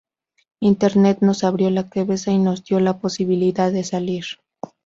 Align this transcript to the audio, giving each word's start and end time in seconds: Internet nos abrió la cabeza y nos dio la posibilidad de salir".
Internet 0.61 1.19
nos 1.21 1.43
abrió 1.43 1.69
la 1.69 1.87
cabeza 1.87 2.31
y 2.31 2.39
nos 2.39 2.63
dio 2.65 2.79
la 2.79 2.97
posibilidad 2.97 3.71
de 3.71 3.83
salir". 3.83 4.25